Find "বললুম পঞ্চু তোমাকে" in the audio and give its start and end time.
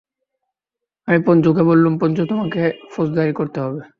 1.63-2.61